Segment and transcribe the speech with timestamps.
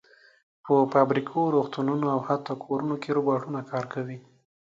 [0.65, 4.17] په فابریکو، روغتونونو او حتی کورونو کې روباټونه کار کوي.